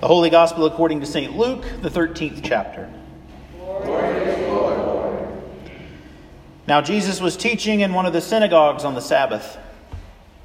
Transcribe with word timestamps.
The 0.00 0.06
Holy 0.06 0.30
Gospel 0.30 0.64
according 0.64 1.00
to 1.00 1.06
St. 1.06 1.36
Luke, 1.36 1.62
the 1.82 1.90
13th 1.90 2.40
chapter. 2.42 2.88
Now 6.66 6.80
Jesus 6.80 7.20
was 7.20 7.36
teaching 7.36 7.80
in 7.80 7.92
one 7.92 8.06
of 8.06 8.14
the 8.14 8.22
synagogues 8.22 8.84
on 8.84 8.94
the 8.94 9.02
Sabbath. 9.02 9.58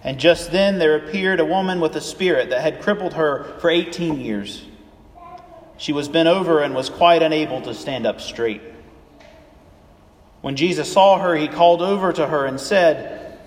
And 0.04 0.20
just 0.20 0.52
then 0.52 0.78
there 0.78 0.97
appeared 0.97 1.39
a 1.39 1.46
woman 1.46 1.79
with 1.79 1.96
a 1.96 2.02
spirit 2.02 2.49
that 2.49 2.60
had 2.60 2.81
crippled 2.81 3.13
her 3.13 3.46
for 3.60 3.70
18 3.70 4.20
years. 4.20 4.65
She 5.77 5.93
was 5.93 6.09
bent 6.09 6.27
over 6.27 6.61
and 6.61 6.75
was 6.75 6.89
quite 6.89 7.23
unable 7.23 7.61
to 7.61 7.73
stand 7.73 8.05
up 8.05 8.19
straight. 8.19 8.61
When 10.41 10.57
Jesus 10.57 10.91
saw 10.91 11.17
her, 11.17 11.33
he 11.33 11.47
called 11.47 11.81
over 11.81 12.11
to 12.11 12.27
her 12.27 12.45
and 12.45 12.59
said, 12.59 13.39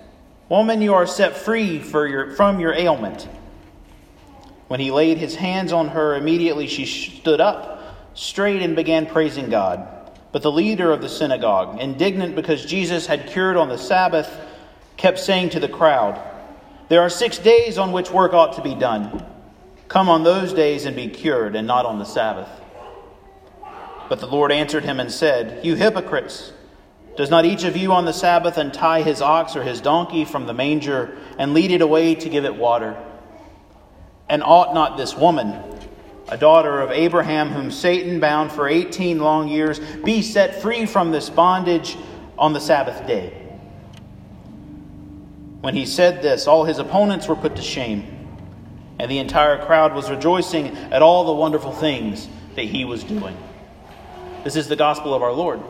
Woman, 0.48 0.80
you 0.80 0.94
are 0.94 1.06
set 1.06 1.36
free 1.36 1.82
your, 1.92 2.30
from 2.30 2.60
your 2.60 2.72
ailment. 2.72 3.28
When 4.68 4.80
he 4.80 4.90
laid 4.90 5.18
his 5.18 5.34
hands 5.34 5.72
on 5.72 5.88
her, 5.88 6.14
immediately 6.14 6.66
she 6.66 6.86
stood 6.86 7.40
up 7.40 7.78
straight 8.14 8.62
and 8.62 8.76
began 8.76 9.06
praising 9.06 9.48
God. 9.48 9.86
But 10.30 10.42
the 10.42 10.52
leader 10.52 10.92
of 10.92 11.00
the 11.00 11.08
synagogue, 11.08 11.80
indignant 11.80 12.36
because 12.36 12.66
Jesus 12.66 13.06
had 13.06 13.28
cured 13.28 13.56
on 13.56 13.68
the 13.68 13.78
Sabbath, 13.78 14.30
kept 14.96 15.18
saying 15.18 15.50
to 15.50 15.60
the 15.60 15.68
crowd, 15.68 16.20
There 16.88 17.00
are 17.00 17.08
six 17.08 17.38
days 17.38 17.78
on 17.78 17.92
which 17.92 18.10
work 18.10 18.34
ought 18.34 18.54
to 18.54 18.62
be 18.62 18.74
done. 18.74 19.24
Come 19.88 20.10
on 20.10 20.22
those 20.22 20.52
days 20.52 20.84
and 20.84 20.94
be 20.94 21.08
cured, 21.08 21.56
and 21.56 21.66
not 21.66 21.86
on 21.86 21.98
the 21.98 22.04
Sabbath. 22.04 22.48
But 24.10 24.20
the 24.20 24.26
Lord 24.26 24.52
answered 24.52 24.84
him 24.84 25.00
and 25.00 25.10
said, 25.10 25.64
You 25.64 25.76
hypocrites! 25.76 26.52
Does 27.16 27.30
not 27.30 27.46
each 27.46 27.64
of 27.64 27.76
you 27.76 27.92
on 27.92 28.04
the 28.04 28.12
Sabbath 28.12 28.58
untie 28.58 29.02
his 29.02 29.22
ox 29.22 29.56
or 29.56 29.62
his 29.62 29.80
donkey 29.80 30.24
from 30.24 30.46
the 30.46 30.54
manger 30.54 31.16
and 31.38 31.54
lead 31.54 31.70
it 31.70 31.80
away 31.80 32.14
to 32.14 32.28
give 32.28 32.44
it 32.44 32.54
water? 32.54 33.02
And 34.28 34.42
ought 34.42 34.74
not 34.74 34.96
this 34.96 35.16
woman, 35.16 35.62
a 36.28 36.36
daughter 36.36 36.80
of 36.80 36.90
Abraham, 36.90 37.48
whom 37.48 37.70
Satan 37.70 38.20
bound 38.20 38.52
for 38.52 38.68
18 38.68 39.18
long 39.18 39.48
years, 39.48 39.80
be 40.04 40.22
set 40.22 40.60
free 40.60 40.86
from 40.86 41.10
this 41.10 41.30
bondage 41.30 41.96
on 42.38 42.52
the 42.52 42.60
Sabbath 42.60 43.06
day? 43.06 43.32
When 45.60 45.74
he 45.74 45.86
said 45.86 46.22
this, 46.22 46.46
all 46.46 46.64
his 46.64 46.78
opponents 46.78 47.26
were 47.26 47.36
put 47.36 47.56
to 47.56 47.62
shame, 47.62 48.28
and 48.98 49.10
the 49.10 49.18
entire 49.18 49.64
crowd 49.64 49.94
was 49.94 50.10
rejoicing 50.10 50.68
at 50.92 51.02
all 51.02 51.24
the 51.24 51.32
wonderful 51.32 51.72
things 51.72 52.28
that 52.54 52.64
he 52.64 52.84
was 52.84 53.02
doing. 53.02 53.36
This 54.44 54.56
is 54.56 54.68
the 54.68 54.76
gospel 54.76 55.14
of 55.14 55.22
our 55.22 55.32
Lord. 55.32 55.60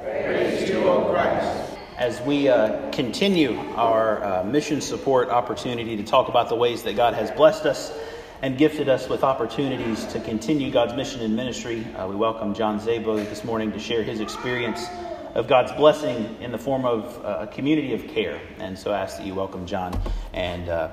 Praise 0.00 0.68
you, 0.68 0.82
O 0.84 1.10
Christ 1.10 1.62
as 2.02 2.20
we 2.22 2.48
uh, 2.48 2.90
continue 2.90 3.56
our 3.76 4.24
uh, 4.24 4.42
mission 4.42 4.80
support 4.80 5.28
opportunity 5.28 5.96
to 5.96 6.02
talk 6.02 6.28
about 6.28 6.48
the 6.48 6.54
ways 6.56 6.82
that 6.82 6.96
God 6.96 7.14
has 7.14 7.30
blessed 7.30 7.64
us 7.64 7.96
and 8.42 8.58
gifted 8.58 8.88
us 8.88 9.08
with 9.08 9.22
opportunities 9.22 10.04
to 10.06 10.18
continue 10.18 10.72
God's 10.72 10.94
mission 10.94 11.20
and 11.20 11.36
ministry, 11.36 11.86
uh, 11.94 12.08
we 12.08 12.16
welcome 12.16 12.54
John 12.54 12.80
Zabo 12.80 13.18
this 13.18 13.44
morning 13.44 13.70
to 13.70 13.78
share 13.78 14.02
his 14.02 14.18
experience 14.18 14.84
of 15.36 15.46
God's 15.46 15.70
blessing 15.70 16.36
in 16.40 16.50
the 16.50 16.58
form 16.58 16.84
of 16.84 17.24
uh, 17.24 17.42
a 17.42 17.46
community 17.46 17.94
of 17.94 18.08
care. 18.08 18.40
And 18.58 18.76
so 18.76 18.90
I 18.90 18.98
ask 18.98 19.18
that 19.18 19.24
you 19.24 19.36
welcome 19.36 19.64
John 19.64 19.96
and 20.32 20.68
uh, 20.68 20.88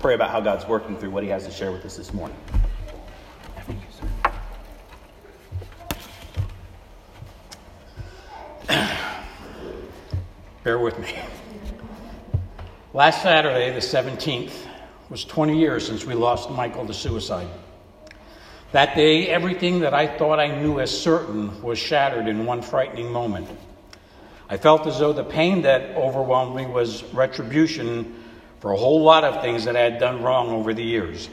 pray 0.00 0.14
about 0.14 0.32
how 0.32 0.40
God's 0.40 0.66
working 0.66 0.96
through 0.96 1.10
what 1.10 1.22
he 1.22 1.28
has 1.28 1.46
to 1.46 1.52
share 1.52 1.70
with 1.70 1.84
us 1.84 1.96
this 1.96 2.12
morning. 2.12 2.36
Bear 10.68 10.78
with 10.78 10.98
me. 10.98 11.18
Last 12.92 13.22
Saturday, 13.22 13.70
the 13.70 13.80
17th, 13.80 14.52
was 15.08 15.24
20 15.24 15.58
years 15.58 15.86
since 15.86 16.04
we 16.04 16.12
lost 16.12 16.50
Michael 16.50 16.86
to 16.86 16.92
suicide. 16.92 17.48
That 18.72 18.94
day, 18.94 19.28
everything 19.28 19.80
that 19.80 19.94
I 19.94 20.06
thought 20.06 20.38
I 20.38 20.60
knew 20.60 20.78
as 20.78 20.90
certain 20.90 21.62
was 21.62 21.78
shattered 21.78 22.28
in 22.28 22.44
one 22.44 22.60
frightening 22.60 23.10
moment. 23.10 23.48
I 24.50 24.58
felt 24.58 24.86
as 24.86 24.98
though 24.98 25.14
the 25.14 25.24
pain 25.24 25.62
that 25.62 25.96
overwhelmed 25.96 26.54
me 26.54 26.66
was 26.66 27.02
retribution 27.14 28.22
for 28.60 28.72
a 28.72 28.76
whole 28.76 29.02
lot 29.02 29.24
of 29.24 29.40
things 29.40 29.64
that 29.64 29.74
I 29.74 29.80
had 29.80 29.98
done 29.98 30.22
wrong 30.22 30.50
over 30.50 30.74
the 30.74 30.84
years. 30.84 31.30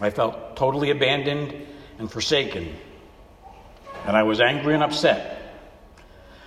I 0.00 0.08
felt 0.08 0.56
totally 0.56 0.88
abandoned 0.88 1.66
and 1.98 2.10
forsaken, 2.10 2.74
and 4.06 4.16
I 4.16 4.22
was 4.22 4.40
angry 4.40 4.72
and 4.72 4.82
upset. 4.82 5.39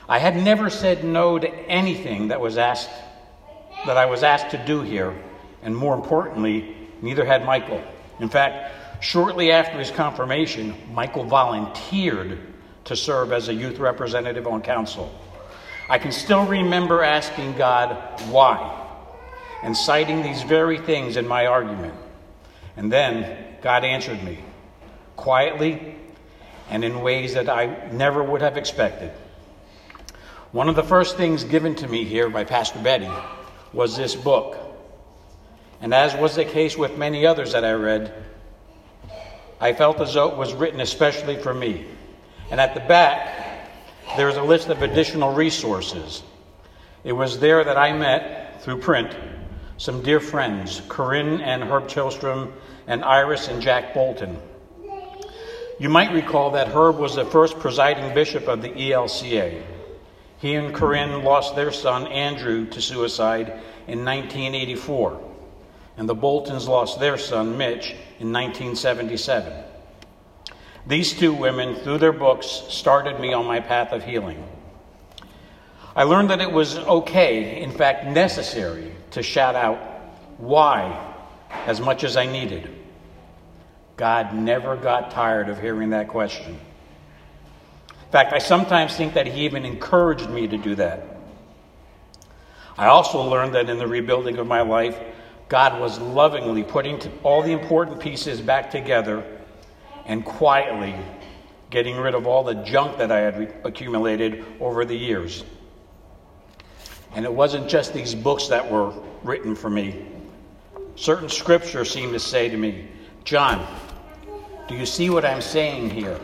I 0.08 0.20
had 0.20 0.36
never 0.36 0.70
said 0.70 1.04
no 1.04 1.40
to 1.40 1.50
anything 1.70 2.28
that 2.28 2.42
was 2.42 2.58
asked 2.58 2.90
that 3.86 3.98
I 3.98 4.06
was 4.06 4.24
asked 4.24 4.52
to 4.52 4.58
do 4.58 4.82
here, 4.82 5.14
and 5.62 5.76
more 5.76 5.94
importantly, 5.94 6.76
neither 7.02 7.26
had 7.26 7.46
Michael. 7.46 7.84
In 8.20 8.30
fact, 8.30 9.04
shortly 9.04 9.52
after 9.52 9.78
his 9.78 9.92
confirmation, 9.92 10.76
Michael 10.94 11.26
volunteered 11.26 12.40
to 12.86 12.96
serve 12.96 13.32
as 13.32 13.50
a 13.50 13.54
youth 13.54 13.80
representative 13.80 14.48
on 14.48 14.62
council. 14.62 15.14
I 15.90 16.00
can 16.00 16.12
still 16.12 16.46
remember 16.46 17.04
asking 17.04 17.56
God 17.56 18.22
why 18.30 18.80
and 19.62 19.76
citing 19.76 20.22
these 20.22 20.44
very 20.44 20.78
things 20.78 21.18
in 21.18 21.28
my 21.28 21.46
argument. 21.46 21.94
And 22.76 22.92
then 22.92 23.56
God 23.62 23.84
answered 23.84 24.24
me 24.24 24.40
quietly 25.16 25.96
and 26.70 26.84
in 26.84 27.02
ways 27.02 27.34
that 27.34 27.50
I 27.50 27.90
never 27.92 28.24
would 28.24 28.42
have 28.42 28.58
expected. 28.58 29.12
One 30.54 30.70
of 30.70 30.76
the 30.76 30.84
first 30.84 31.18
things 31.18 31.44
given 31.44 31.74
to 31.78 31.88
me 31.88 32.04
here 32.04 32.30
by 32.30 32.44
Pastor 32.44 32.78
Betty 32.78 33.10
was 33.74 33.98
this 33.98 34.14
book. 34.14 34.56
And 35.82 35.96
as 35.96 36.16
was 36.16 36.36
the 36.36 36.46
case 36.46 36.78
with 36.78 36.96
many 36.96 37.26
others 37.26 37.54
that 37.54 37.66
I 37.66 37.72
read, 37.72 38.14
I 39.60 39.74
felt 39.74 40.00
as 40.00 40.14
though 40.14 40.30
it 40.30 40.38
was 40.38 40.54
written 40.54 40.80
especially 40.80 41.38
for 41.38 41.56
me. 41.56 41.88
And 42.52 42.62
at 42.62 42.76
the 42.76 42.82
back, 42.82 43.72
there 44.16 44.30
is 44.30 44.38
a 44.38 44.44
list 44.44 44.70
of 44.70 44.84
additional 44.84 45.34
resources. 45.34 46.22
It 47.04 47.14
was 47.14 47.40
there 47.40 47.64
that 47.64 47.80
I 47.80 47.92
met, 47.92 48.62
through 48.62 48.78
print, 48.78 49.12
some 49.78 50.04
dear 50.04 50.20
friends, 50.20 50.84
Corinne 50.88 51.42
and 51.42 51.64
Herb 51.64 51.88
Chilstrom, 51.88 52.52
and 52.86 53.04
Iris 53.04 53.48
and 53.48 53.60
Jack 53.60 53.96
Bolton. 53.96 54.38
You 55.80 55.90
might 55.90 56.12
recall 56.12 56.52
that 56.52 56.68
Herb 56.68 57.00
was 57.00 57.16
the 57.16 57.26
first 57.26 57.58
presiding 57.58 58.14
bishop 58.14 58.48
of 58.48 58.62
the 58.62 58.70
ELCA. 58.70 59.73
He 60.44 60.56
and 60.56 60.76
Corinne 60.76 61.24
lost 61.24 61.56
their 61.56 61.72
son, 61.72 62.06
Andrew, 62.08 62.66
to 62.66 62.82
suicide 62.82 63.48
in 63.88 64.04
1984, 64.04 65.22
and 65.96 66.10
the 66.10 66.14
Boltons 66.14 66.68
lost 66.68 67.00
their 67.00 67.18
son, 67.18 67.58
Mitch, 67.58 67.92
in 68.20 68.34
1977. 68.34 69.54
These 70.86 71.14
two 71.14 71.34
women, 71.34 71.76
through 71.76 72.00
their 72.00 72.12
books, 72.12 72.46
started 72.68 73.22
me 73.22 73.32
on 73.32 73.46
my 73.46 73.62
path 73.62 73.94
of 73.94 74.04
healing. 74.04 74.46
I 75.96 76.04
learned 76.04 76.30
that 76.30 76.42
it 76.42 76.52
was 76.52 76.78
okay, 76.78 77.62
in 77.62 77.72
fact, 77.72 78.08
necessary, 78.08 78.92
to 79.12 79.24
shout 79.24 79.56
out, 79.56 79.78
Why? 80.40 81.16
as 81.68 81.80
much 81.80 82.04
as 82.04 82.18
I 82.18 82.26
needed. 82.26 82.70
God 83.96 84.34
never 84.34 84.76
got 84.76 85.12
tired 85.12 85.48
of 85.48 85.62
hearing 85.62 85.92
that 85.92 86.10
question 86.10 86.60
fact, 88.14 88.32
I 88.32 88.38
sometimes 88.38 88.96
think 88.96 89.16
that 89.16 89.26
he 89.26 89.44
even 89.46 89.66
encouraged 89.66 90.30
me 90.30 90.48
to 90.48 90.56
do 90.56 90.76
that. 90.76 91.04
I 92.78 92.86
also 92.86 93.24
learned 93.24 93.56
that 93.56 93.72
in 93.72 93.80
the 93.80 93.88
rebuilding 93.88 94.38
of 94.38 94.46
my 94.46 94.62
life, 94.62 94.96
God 95.50 95.82
was 95.82 95.98
lovingly 96.00 96.62
putting 96.62 97.02
all 97.24 97.42
the 97.42 97.52
important 97.52 98.00
pieces 98.00 98.40
back 98.40 98.70
together 98.70 99.24
and 100.06 100.24
quietly 100.24 100.96
getting 101.72 101.98
rid 101.98 102.14
of 102.14 102.28
all 102.28 102.44
the 102.44 102.54
junk 102.54 103.00
that 103.00 103.12
I 103.12 103.18
had 103.18 103.56
accumulated 103.64 104.46
over 104.60 104.86
the 104.86 104.96
years. 104.96 105.44
And 107.16 107.26
it 107.26 107.34
wasn't 107.34 107.68
just 107.68 107.96
these 107.96 108.14
books 108.14 108.48
that 108.48 108.72
were 108.72 108.94
written 109.24 109.56
for 109.56 109.72
me. 109.72 110.06
Certain 110.96 111.30
scripture 111.30 111.84
seemed 111.84 112.14
to 112.14 112.20
say 112.20 112.48
to 112.48 112.58
me, 112.58 112.90
John, 113.24 113.66
do 114.68 114.76
you 114.76 114.86
see 114.86 115.10
what 115.10 115.26
I'm 115.26 115.42
saying 115.42 115.90
here? 115.90 116.20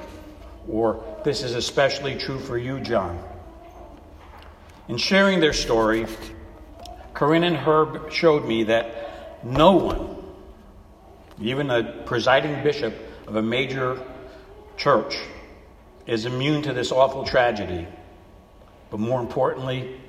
Or 0.67 1.03
this 1.23 1.43
is 1.43 1.55
especially 1.55 2.15
true 2.15 2.39
for 2.39 2.57
you, 2.57 2.79
John. 2.79 3.21
In 4.87 4.97
sharing 4.97 5.39
their 5.39 5.53
story, 5.53 6.07
Corinne 7.13 7.43
and 7.43 7.55
Herb 7.55 8.11
showed 8.11 8.45
me 8.45 8.63
that 8.63 9.45
no 9.45 9.73
one, 9.73 10.17
even 11.39 11.69
a 11.69 12.03
presiding 12.05 12.63
bishop 12.63 12.93
of 13.27 13.35
a 13.35 13.41
major 13.41 14.01
church, 14.77 15.15
is 16.07 16.25
immune 16.25 16.63
to 16.63 16.73
this 16.73 16.91
awful 16.91 17.23
tragedy. 17.23 17.87
But 18.89 18.99
more 18.99 19.19
importantly, 19.19 19.99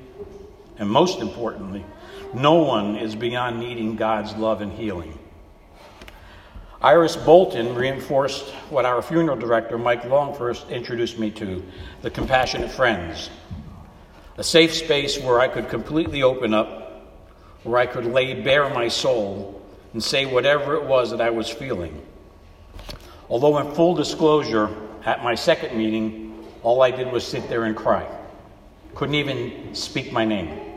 and 0.79 0.89
most 0.89 1.21
importantly, 1.21 1.85
no 2.33 2.55
one 2.55 2.97
is 2.97 3.15
beyond 3.15 3.61
needing 3.61 3.97
God's 3.97 4.35
love 4.35 4.63
and 4.63 4.73
healing. 4.73 5.19
Iris 6.83 7.15
Bolton 7.15 7.75
reinforced 7.75 8.49
what 8.71 8.87
our 8.87 9.03
funeral 9.03 9.37
director, 9.37 9.77
Mike 9.77 10.07
Long, 10.07 10.35
first 10.35 10.71
introduced 10.71 11.19
me 11.19 11.31
to 11.33 11.63
the 12.01 12.11
Compassionate 12.11 12.71
Friends, 12.71 13.29
a 14.39 14.43
safe 14.43 14.73
space 14.73 15.21
where 15.21 15.41
I 15.41 15.49
could 15.49 15.69
completely 15.69 16.23
open 16.23 16.55
up, 16.55 17.13
where 17.65 17.79
I 17.79 17.85
could 17.85 18.07
lay 18.07 18.33
bare 18.33 18.71
my 18.71 18.89
soul 18.89 19.61
and 19.93 20.03
say 20.03 20.25
whatever 20.25 20.75
it 20.75 20.85
was 20.85 21.11
that 21.11 21.21
I 21.21 21.29
was 21.29 21.51
feeling. 21.51 22.01
Although, 23.29 23.59
in 23.59 23.75
full 23.75 23.95
disclosure, 23.95 24.75
at 25.05 25.23
my 25.23 25.35
second 25.35 25.77
meeting, 25.77 26.47
all 26.63 26.81
I 26.81 26.93
did 26.93 27.13
was 27.13 27.27
sit 27.27 27.47
there 27.51 27.65
and 27.65 27.77
cry. 27.77 28.09
Couldn't 28.95 29.17
even 29.17 29.75
speak 29.75 30.13
my 30.13 30.25
name. 30.25 30.70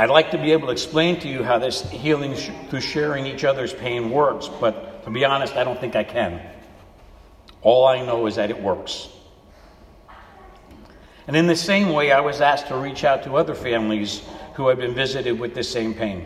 I'd 0.00 0.08
like 0.08 0.30
to 0.30 0.38
be 0.38 0.52
able 0.52 0.68
to 0.68 0.72
explain 0.72 1.20
to 1.20 1.28
you 1.28 1.44
how 1.44 1.58
this 1.58 1.82
healing 1.90 2.34
sh- 2.34 2.48
through 2.70 2.80
sharing 2.80 3.26
each 3.26 3.44
other's 3.44 3.74
pain 3.74 4.08
works, 4.10 4.48
but 4.48 5.04
to 5.04 5.10
be 5.10 5.26
honest, 5.26 5.56
I 5.56 5.62
don't 5.62 5.78
think 5.78 5.94
I 5.94 6.04
can. 6.04 6.40
All 7.60 7.86
I 7.86 8.00
know 8.00 8.24
is 8.24 8.36
that 8.36 8.48
it 8.48 8.62
works. 8.62 9.10
And 11.26 11.36
in 11.36 11.46
the 11.46 11.54
same 11.54 11.90
way, 11.90 12.12
I 12.12 12.20
was 12.20 12.40
asked 12.40 12.68
to 12.68 12.78
reach 12.78 13.04
out 13.04 13.24
to 13.24 13.36
other 13.36 13.54
families 13.54 14.22
who 14.54 14.68
had 14.68 14.78
been 14.78 14.94
visited 14.94 15.38
with 15.38 15.54
the 15.54 15.62
same 15.62 15.92
pain. 15.92 16.22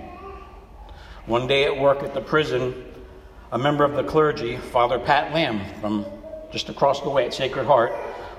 One 1.26 1.48
day 1.48 1.64
at 1.64 1.76
work 1.76 2.04
at 2.04 2.14
the 2.14 2.20
prison, 2.20 2.84
a 3.50 3.58
member 3.58 3.82
of 3.82 3.94
the 3.94 4.04
clergy, 4.04 4.56
Father 4.56 5.00
Pat 5.00 5.34
Lamb 5.34 5.60
from 5.80 6.06
just 6.52 6.68
across 6.68 7.00
the 7.00 7.10
way 7.10 7.26
at 7.26 7.34
Sacred 7.34 7.66
Heart, 7.66 7.92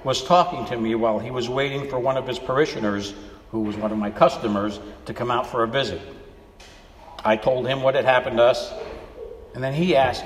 was 0.05 0.23
talking 0.23 0.65
to 0.67 0.77
me 0.77 0.95
while 0.95 1.19
he 1.19 1.29
was 1.29 1.49
waiting 1.49 1.89
for 1.89 1.99
one 1.99 2.15
of 2.15 2.25
his 2.25 2.39
parishioners, 2.39 3.13
who 3.55 3.61
was 3.61 3.77
one 3.77 3.89
of 3.89 3.97
my 3.97 4.11
customers, 4.11 4.81
to 5.05 5.13
come 5.13 5.31
out 5.31 5.47
for 5.47 5.63
a 5.63 5.67
visit. 5.67 6.01
I 7.23 7.37
told 7.37 7.65
him 7.65 7.83
what 7.83 7.95
had 7.95 8.03
happened 8.03 8.35
to 8.35 8.43
us, 8.43 8.73
and 9.53 9.63
then 9.63 9.73
he 9.73 9.95
asked, 9.95 10.25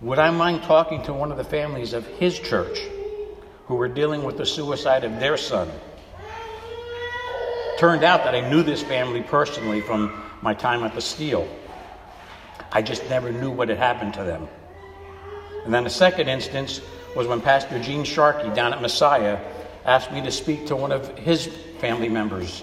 Would 0.00 0.20
I 0.20 0.30
mind 0.30 0.62
talking 0.62 1.02
to 1.02 1.12
one 1.12 1.32
of 1.32 1.38
the 1.38 1.44
families 1.44 1.92
of 1.92 2.06
his 2.06 2.38
church 2.38 2.78
who 3.66 3.74
were 3.74 3.88
dealing 3.88 4.22
with 4.22 4.36
the 4.36 4.46
suicide 4.46 5.02
of 5.02 5.18
their 5.18 5.36
son? 5.36 5.68
Turned 7.80 8.04
out 8.04 8.22
that 8.22 8.36
I 8.36 8.48
knew 8.48 8.62
this 8.62 8.80
family 8.80 9.22
personally 9.22 9.80
from 9.80 10.22
my 10.40 10.54
time 10.54 10.84
at 10.84 10.94
the 10.94 11.00
Steel. 11.00 11.48
I 12.70 12.80
just 12.80 13.02
never 13.10 13.32
knew 13.32 13.50
what 13.50 13.70
had 13.70 13.78
happened 13.78 14.14
to 14.14 14.22
them. 14.22 14.46
And 15.64 15.74
then 15.74 15.82
the 15.82 15.90
second 15.90 16.28
instance 16.28 16.80
was 17.16 17.26
when 17.26 17.40
Pastor 17.40 17.80
Gene 17.80 18.04
Sharkey 18.04 18.50
down 18.50 18.72
at 18.72 18.80
Messiah 18.80 19.40
asked 19.84 20.12
me 20.12 20.20
to 20.22 20.30
speak 20.30 20.66
to 20.66 20.76
one 20.76 20.92
of 20.92 21.16
his 21.18 21.46
family 21.78 22.08
members. 22.08 22.62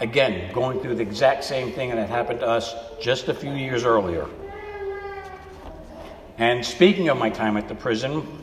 Again, 0.00 0.52
going 0.52 0.80
through 0.80 0.96
the 0.96 1.02
exact 1.02 1.44
same 1.44 1.72
thing 1.72 1.90
that 1.90 2.08
happened 2.08 2.40
to 2.40 2.46
us 2.46 2.74
just 3.00 3.28
a 3.28 3.34
few 3.34 3.52
years 3.52 3.84
earlier. 3.84 4.26
And 6.36 6.64
speaking 6.64 7.08
of 7.08 7.16
my 7.16 7.30
time 7.30 7.56
at 7.56 7.68
the 7.68 7.76
prison, 7.76 8.42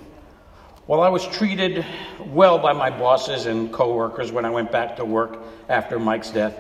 while 0.86 1.02
I 1.02 1.10
was 1.10 1.28
treated 1.28 1.86
well 2.26 2.58
by 2.58 2.74
my 2.74 2.90
bosses 2.90 3.46
and 3.46 3.72
coworkers 3.72 4.32
when 4.32 4.46
I 4.46 4.50
went 4.50 4.72
back 4.72 4.96
to 4.96 5.06
work 5.06 5.40
after 5.68 6.00
Mike's 6.00 6.30
death, 6.30 6.58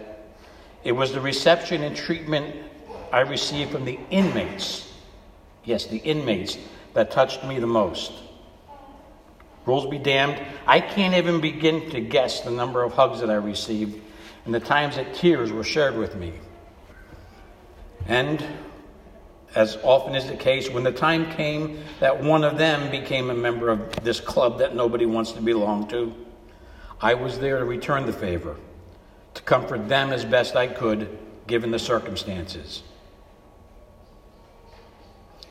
it 0.83 0.91
was 0.91 1.13
the 1.13 1.21
reception 1.21 1.83
and 1.83 1.95
treatment 1.95 2.55
I 3.11 3.21
received 3.21 3.71
from 3.71 3.85
the 3.85 3.99
inmates. 4.09 4.91
Yes, 5.63 5.85
the 5.85 5.97
inmates 5.97 6.57
that 6.93 7.11
touched 7.11 7.43
me 7.43 7.59
the 7.59 7.67
most. 7.67 8.11
Rules 9.65 9.85
be 9.85 9.99
damned, 9.99 10.41
I 10.65 10.79
can't 10.79 11.13
even 11.13 11.39
begin 11.39 11.89
to 11.91 12.01
guess 12.01 12.41
the 12.41 12.51
number 12.51 12.83
of 12.83 12.93
hugs 12.93 13.19
that 13.19 13.29
I 13.29 13.35
received 13.35 14.01
and 14.45 14.53
the 14.53 14.59
times 14.59 14.95
that 14.95 15.13
tears 15.13 15.51
were 15.51 15.63
shared 15.63 15.95
with 15.95 16.15
me. 16.15 16.33
And 18.07 18.43
as 19.53 19.77
often 19.83 20.15
is 20.15 20.27
the 20.27 20.35
case, 20.35 20.69
when 20.69 20.83
the 20.83 20.91
time 20.91 21.29
came 21.31 21.83
that 21.99 22.23
one 22.23 22.43
of 22.43 22.57
them 22.57 22.89
became 22.89 23.29
a 23.29 23.35
member 23.35 23.69
of 23.69 24.03
this 24.03 24.19
club 24.19 24.59
that 24.59 24.75
nobody 24.75 25.05
wants 25.05 25.33
to 25.33 25.41
belong 25.41 25.87
to, 25.89 26.13
I 26.99 27.13
was 27.13 27.39
there 27.39 27.59
to 27.59 27.65
return 27.65 28.05
the 28.05 28.13
favor, 28.13 28.57
to 29.33 29.41
comfort 29.43 29.87
them 29.87 30.13
as 30.13 30.23
best 30.23 30.55
I 30.55 30.67
could, 30.67 31.17
given 31.47 31.71
the 31.71 31.79
circumstances. 31.79 32.83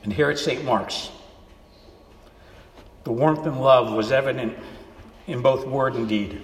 And 0.02 0.12
here 0.12 0.30
at 0.30 0.38
St. 0.38 0.64
Mark's, 0.64 1.10
the 3.10 3.16
warmth 3.16 3.44
and 3.44 3.60
love 3.60 3.92
was 3.92 4.12
evident 4.12 4.56
in 5.26 5.42
both 5.42 5.66
word 5.66 5.96
and 5.96 6.08
deed. 6.08 6.40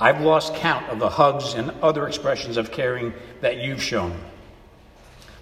I've 0.00 0.22
lost 0.22 0.54
count 0.54 0.88
of 0.88 0.98
the 0.98 1.10
hugs 1.10 1.52
and 1.52 1.72
other 1.82 2.08
expressions 2.08 2.56
of 2.56 2.72
caring 2.72 3.12
that 3.42 3.58
you've 3.58 3.82
shown. 3.82 4.18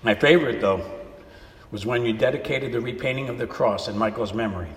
My 0.02 0.16
favorite, 0.16 0.60
though, 0.60 0.84
was 1.70 1.86
when 1.86 2.04
you 2.04 2.12
dedicated 2.12 2.72
the 2.72 2.80
repainting 2.80 3.28
of 3.28 3.38
the 3.38 3.46
cross 3.46 3.86
in 3.86 3.96
Michael's 3.96 4.34
memory. 4.34 4.70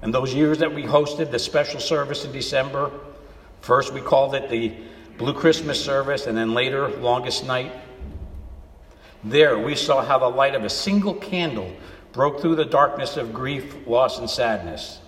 And 0.00 0.14
those 0.14 0.32
years 0.32 0.56
that 0.60 0.74
we 0.74 0.84
hosted 0.84 1.30
the 1.30 1.38
special 1.38 1.78
service 1.78 2.24
in 2.24 2.32
December, 2.32 2.90
first 3.60 3.92
we 3.92 4.00
called 4.00 4.34
it 4.34 4.48
the 4.48 4.72
Blue 5.18 5.34
Christmas 5.34 5.78
service, 5.78 6.26
and 6.26 6.38
then 6.38 6.54
later, 6.54 6.88
Longest 6.88 7.44
Night. 7.44 7.72
There 9.22 9.58
we 9.58 9.74
saw 9.74 10.02
how 10.02 10.18
the 10.18 10.30
light 10.30 10.54
of 10.54 10.64
a 10.64 10.70
single 10.70 11.12
candle 11.12 11.70
broke 12.12 12.40
through 12.40 12.56
the 12.56 12.64
darkness 12.64 13.16
of 13.16 13.32
grief, 13.32 13.74
loss, 13.86 14.18
and 14.18 14.28
sadness. 14.28 15.00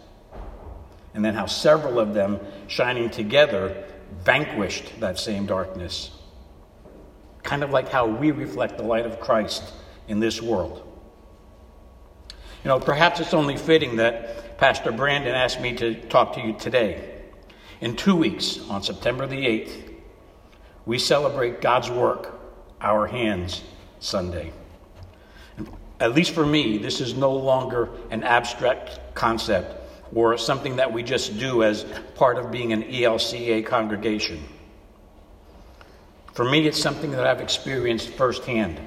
And 1.14 1.24
then 1.24 1.34
how 1.34 1.46
several 1.46 2.00
of 2.00 2.14
them, 2.14 2.40
shining 2.66 3.10
together, 3.10 3.84
vanquished 4.24 5.00
that 5.00 5.18
same 5.18 5.46
darkness. 5.46 6.10
Kind 7.42 7.62
of 7.62 7.70
like 7.70 7.88
how 7.88 8.06
we 8.06 8.30
reflect 8.30 8.78
the 8.78 8.84
light 8.84 9.06
of 9.06 9.20
Christ 9.20 9.72
in 10.08 10.18
this 10.18 10.40
world. 10.40 10.80
You 12.64 12.68
know, 12.68 12.80
perhaps 12.80 13.20
it's 13.20 13.34
only 13.34 13.58
fitting 13.58 13.96
that 13.96 14.56
Pastor 14.56 14.90
Brandon 14.90 15.34
asked 15.34 15.60
me 15.60 15.74
to 15.76 15.94
talk 15.94 16.32
to 16.34 16.40
you 16.40 16.54
today. 16.54 17.10
In 17.80 17.94
two 17.94 18.16
weeks, 18.16 18.58
on 18.70 18.82
September 18.82 19.26
the 19.26 19.44
8th, 19.44 19.92
we 20.86 20.98
celebrate 20.98 21.60
God's 21.60 21.90
work, 21.90 22.40
our 22.80 23.06
hands, 23.06 23.62
Sunday. 24.00 24.52
At 26.00 26.14
least 26.14 26.32
for 26.32 26.44
me, 26.44 26.78
this 26.78 27.00
is 27.00 27.14
no 27.14 27.32
longer 27.32 27.88
an 28.10 28.24
abstract 28.24 28.98
concept 29.14 29.80
or 30.14 30.36
something 30.36 30.76
that 30.76 30.92
we 30.92 31.02
just 31.02 31.38
do 31.38 31.62
as 31.62 31.84
part 32.14 32.38
of 32.38 32.50
being 32.50 32.72
an 32.72 32.82
ELCA 32.84 33.64
congregation. 33.66 34.42
For 36.32 36.44
me, 36.44 36.66
it's 36.66 36.80
something 36.80 37.12
that 37.12 37.26
I've 37.26 37.40
experienced 37.40 38.08
firsthand. 38.10 38.80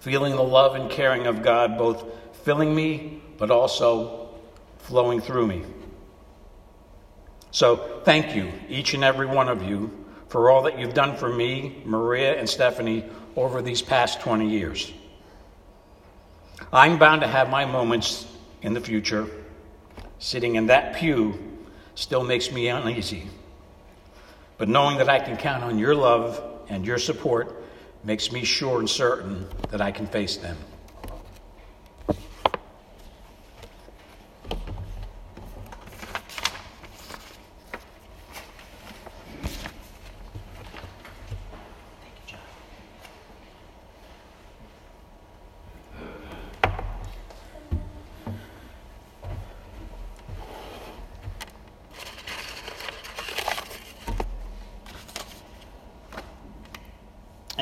Feeling 0.00 0.36
the 0.36 0.42
love 0.42 0.76
and 0.76 0.90
caring 0.90 1.26
of 1.26 1.42
God 1.42 1.76
both 1.76 2.04
filling 2.44 2.74
me, 2.74 3.20
but 3.36 3.50
also 3.50 4.30
flowing 4.78 5.20
through 5.20 5.46
me. 5.48 5.64
So, 7.50 8.00
thank 8.04 8.36
you, 8.36 8.52
each 8.68 8.94
and 8.94 9.02
every 9.02 9.26
one 9.26 9.48
of 9.48 9.62
you, 9.62 10.04
for 10.28 10.50
all 10.50 10.62
that 10.62 10.78
you've 10.78 10.94
done 10.94 11.16
for 11.16 11.28
me, 11.28 11.82
Maria, 11.84 12.38
and 12.38 12.48
Stephanie 12.48 13.04
over 13.36 13.62
these 13.62 13.82
past 13.82 14.20
20 14.20 14.48
years. 14.48 14.92
I'm 16.72 16.98
bound 16.98 17.22
to 17.22 17.28
have 17.28 17.50
my 17.50 17.64
moments 17.64 18.26
in 18.62 18.74
the 18.74 18.80
future. 18.80 19.26
Sitting 20.18 20.56
in 20.56 20.66
that 20.66 20.96
pew 20.96 21.38
still 21.94 22.24
makes 22.24 22.50
me 22.50 22.68
uneasy. 22.68 23.28
But 24.56 24.68
knowing 24.68 24.98
that 24.98 25.08
I 25.08 25.20
can 25.20 25.36
count 25.36 25.62
on 25.62 25.78
your 25.78 25.94
love 25.94 26.42
and 26.68 26.84
your 26.84 26.98
support 26.98 27.54
makes 28.04 28.32
me 28.32 28.44
sure 28.44 28.80
and 28.80 28.90
certain 28.90 29.46
that 29.70 29.80
I 29.80 29.92
can 29.92 30.06
face 30.06 30.36
them. 30.36 30.56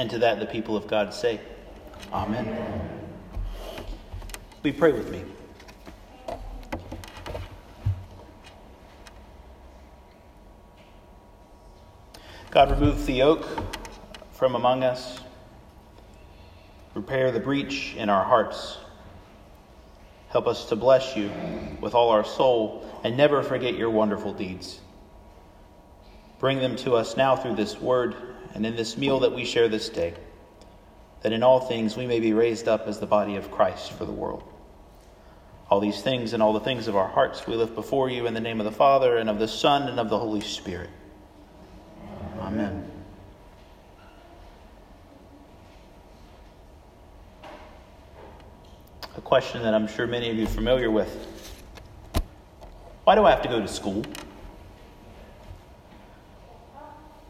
And 0.06 0.10
to 0.12 0.18
that, 0.20 0.38
the 0.38 0.46
people 0.46 0.76
of 0.76 0.86
God 0.86 1.12
say, 1.12 1.40
Amen. 2.12 2.88
We 4.62 4.70
pray 4.70 4.92
with 4.92 5.10
me. 5.10 5.25
God, 12.52 12.70
remove 12.70 13.04
the 13.04 13.14
yoke 13.14 13.48
from 14.30 14.54
among 14.54 14.84
us. 14.84 15.18
Repair 16.94 17.32
the 17.32 17.40
breach 17.40 17.96
in 17.96 18.08
our 18.08 18.22
hearts. 18.22 18.78
Help 20.28 20.46
us 20.46 20.66
to 20.66 20.76
bless 20.76 21.16
you 21.16 21.32
with 21.80 21.96
all 21.96 22.10
our 22.10 22.25
soul 22.25 22.88
and 23.02 23.16
never 23.16 23.42
forget 23.42 23.75
your 23.75 23.90
wonderful 23.90 24.32
deeds. 24.32 24.80
Bring 26.38 26.60
them 26.60 26.76
to 26.76 26.94
us 26.94 27.16
now 27.16 27.34
through 27.34 27.56
this 27.56 27.80
word 27.80 28.25
and 28.56 28.64
in 28.64 28.75
this 28.75 28.96
meal 28.96 29.20
that 29.20 29.34
we 29.34 29.44
share 29.44 29.68
this 29.68 29.90
day, 29.90 30.14
that 31.20 31.30
in 31.30 31.42
all 31.42 31.60
things 31.60 31.94
we 31.94 32.06
may 32.06 32.20
be 32.20 32.32
raised 32.32 32.68
up 32.68 32.88
as 32.88 32.98
the 32.98 33.06
body 33.06 33.36
of 33.36 33.50
Christ 33.50 33.92
for 33.92 34.06
the 34.06 34.12
world. 34.12 34.42
All 35.68 35.78
these 35.78 36.00
things 36.00 36.32
and 36.32 36.42
all 36.42 36.54
the 36.54 36.60
things 36.60 36.88
of 36.88 36.96
our 36.96 37.06
hearts 37.06 37.46
we 37.46 37.54
lift 37.54 37.75
before 37.75 38.08
you 38.08 38.26
in 38.26 38.32
the 38.32 38.40
name 38.40 38.58
of 38.58 38.64
the 38.64 38.72
Father, 38.72 39.18
and 39.18 39.28
of 39.28 39.38
the 39.38 39.46
Son, 39.46 39.88
and 39.90 40.00
of 40.00 40.08
the 40.08 40.18
Holy 40.18 40.40
Spirit. 40.40 40.88
Amen. 42.40 42.90
a 49.16 49.20
question 49.22 49.62
that 49.62 49.72
I'm 49.72 49.88
sure 49.88 50.06
many 50.06 50.28
of 50.28 50.36
you 50.36 50.44
are 50.44 50.48
familiar 50.48 50.90
with. 50.90 51.26
Why 53.04 53.14
do 53.14 53.25
I 53.25 53.30
have 53.30 53.40
to 53.42 53.48
go 53.48 53.60
to 53.60 53.68
school? 53.68 54.04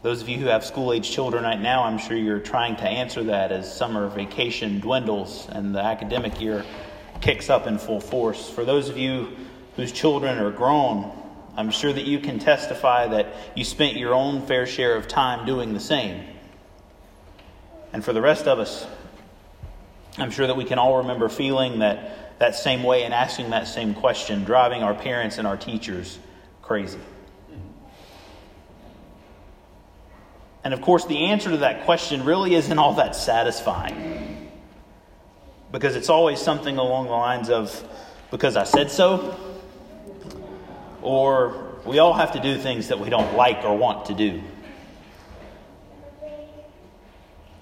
Those 0.07 0.21
of 0.21 0.29
you 0.29 0.37
who 0.37 0.45
have 0.45 0.63
school 0.63 0.93
age 0.93 1.11
children 1.11 1.43
right 1.43 1.59
now, 1.59 1.83
I'm 1.83 1.97
sure 1.97 2.15
you're 2.15 2.39
trying 2.39 2.77
to 2.77 2.87
answer 2.87 3.25
that 3.25 3.51
as 3.51 3.69
summer 3.69 4.07
vacation 4.07 4.79
dwindles 4.79 5.49
and 5.51 5.75
the 5.75 5.81
academic 5.81 6.39
year 6.39 6.63
kicks 7.19 7.49
up 7.49 7.67
in 7.67 7.77
full 7.77 7.99
force. 7.99 8.49
For 8.49 8.63
those 8.63 8.87
of 8.87 8.97
you 8.97 9.35
whose 9.75 9.91
children 9.91 10.37
are 10.37 10.49
grown, 10.49 11.11
I'm 11.57 11.69
sure 11.71 11.91
that 11.91 12.05
you 12.05 12.19
can 12.19 12.39
testify 12.39 13.07
that 13.07 13.33
you 13.53 13.65
spent 13.65 13.97
your 13.97 14.13
own 14.13 14.47
fair 14.47 14.65
share 14.65 14.95
of 14.95 15.09
time 15.09 15.45
doing 15.45 15.73
the 15.73 15.81
same. 15.81 16.23
And 17.91 18.01
for 18.01 18.13
the 18.13 18.21
rest 18.21 18.47
of 18.47 18.59
us, 18.59 18.87
I'm 20.17 20.31
sure 20.31 20.47
that 20.47 20.55
we 20.55 20.63
can 20.63 20.79
all 20.79 20.99
remember 20.99 21.27
feeling 21.27 21.79
that, 21.79 22.39
that 22.39 22.55
same 22.55 22.83
way 22.83 23.03
and 23.03 23.13
asking 23.13 23.49
that 23.49 23.67
same 23.67 23.93
question, 23.93 24.45
driving 24.45 24.83
our 24.83 24.93
parents 24.93 25.37
and 25.37 25.45
our 25.45 25.57
teachers 25.57 26.17
crazy. 26.61 26.99
And 30.67 30.73
of 30.73 30.81
course, 30.81 31.05
the 31.05 31.27
answer 31.27 31.49
to 31.51 31.57
that 31.59 31.85
question 31.85 32.25
really 32.25 32.53
isn't 32.53 32.77
all 32.77 32.95
that 32.95 33.15
satisfying. 33.15 34.51
Because 35.71 35.95
it's 35.95 36.09
always 36.09 36.41
something 36.41 36.77
along 36.77 37.05
the 37.05 37.13
lines 37.13 37.49
of, 37.49 37.87
because 38.31 38.57
I 38.57 38.65
said 38.65 38.91
so, 38.91 39.39
or 41.01 41.77
we 41.85 41.99
all 41.99 42.11
have 42.11 42.33
to 42.33 42.41
do 42.41 42.57
things 42.57 42.89
that 42.89 42.99
we 42.99 43.09
don't 43.09 43.37
like 43.37 43.63
or 43.63 43.77
want 43.77 44.07
to 44.07 44.13
do. 44.13 44.43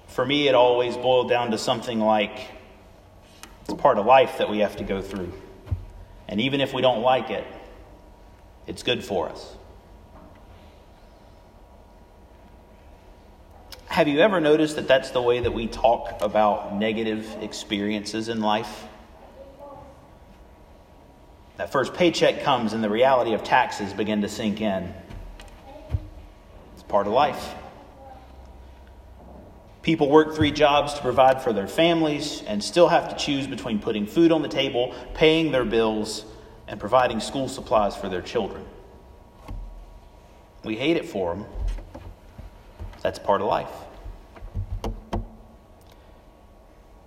For 0.08 0.26
me, 0.26 0.48
it 0.48 0.56
always 0.56 0.96
boiled 0.96 1.28
down 1.28 1.52
to 1.52 1.58
something 1.58 2.00
like 2.00 2.40
it's 3.66 3.74
part 3.74 3.98
of 3.98 4.06
life 4.06 4.38
that 4.38 4.50
we 4.50 4.58
have 4.58 4.78
to 4.78 4.84
go 4.84 5.00
through. 5.00 5.32
And 6.26 6.40
even 6.40 6.60
if 6.60 6.74
we 6.74 6.82
don't 6.82 7.02
like 7.02 7.30
it, 7.30 7.46
it's 8.66 8.82
good 8.82 9.04
for 9.04 9.28
us. 9.28 9.55
Have 13.96 14.08
you 14.08 14.20
ever 14.20 14.42
noticed 14.42 14.76
that 14.76 14.86
that's 14.86 15.12
the 15.12 15.22
way 15.22 15.40
that 15.40 15.52
we 15.52 15.68
talk 15.68 16.20
about 16.20 16.74
negative 16.74 17.26
experiences 17.40 18.28
in 18.28 18.42
life? 18.42 18.84
That 21.56 21.72
first 21.72 21.94
paycheck 21.94 22.42
comes 22.42 22.74
and 22.74 22.84
the 22.84 22.90
reality 22.90 23.32
of 23.32 23.42
taxes 23.42 23.94
begin 23.94 24.20
to 24.20 24.28
sink 24.28 24.60
in. 24.60 24.92
It's 26.74 26.82
part 26.82 27.06
of 27.06 27.14
life. 27.14 27.54
People 29.80 30.10
work 30.10 30.34
three 30.36 30.52
jobs 30.52 30.92
to 30.92 31.00
provide 31.00 31.40
for 31.40 31.54
their 31.54 31.66
families 31.66 32.42
and 32.46 32.62
still 32.62 32.88
have 32.88 33.08
to 33.08 33.16
choose 33.16 33.46
between 33.46 33.78
putting 33.78 34.06
food 34.06 34.30
on 34.30 34.42
the 34.42 34.48
table, 34.48 34.94
paying 35.14 35.52
their 35.52 35.64
bills, 35.64 36.26
and 36.68 36.78
providing 36.78 37.18
school 37.18 37.48
supplies 37.48 37.96
for 37.96 38.10
their 38.10 38.20
children. 38.20 38.62
We 40.64 40.76
hate 40.76 40.98
it 40.98 41.06
for 41.06 41.34
them. 41.34 41.46
That's 43.06 43.20
part 43.20 43.40
of 43.40 43.46
life. 43.46 43.70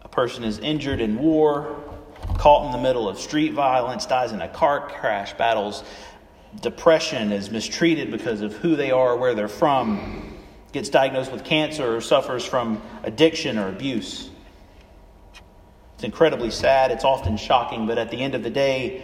A 0.01 0.07
person 0.19 0.43
is 0.43 0.59
injured 0.59 0.99
in 0.99 1.17
war, 1.17 1.81
caught 2.37 2.65
in 2.65 2.73
the 2.73 2.77
middle 2.77 3.07
of 3.07 3.17
street 3.17 3.53
violence, 3.53 4.05
dies 4.05 4.33
in 4.33 4.41
a 4.41 4.49
car 4.49 4.89
crash, 4.89 5.31
battles 5.31 5.85
depression, 6.59 7.31
is 7.31 7.49
mistreated 7.49 8.11
because 8.11 8.41
of 8.41 8.53
who 8.57 8.75
they 8.75 8.91
are, 8.91 9.15
where 9.15 9.33
they're 9.33 9.47
from, 9.47 10.37
gets 10.73 10.89
diagnosed 10.89 11.31
with 11.31 11.45
cancer, 11.45 11.95
or 11.95 12.01
suffers 12.01 12.43
from 12.43 12.81
addiction 13.03 13.57
or 13.57 13.69
abuse. 13.69 14.29
It's 15.95 16.03
incredibly 16.03 16.51
sad. 16.51 16.91
It's 16.91 17.05
often 17.05 17.37
shocking, 17.37 17.87
but 17.87 17.97
at 17.97 18.11
the 18.11 18.17
end 18.17 18.35
of 18.35 18.43
the 18.43 18.49
day, 18.49 19.01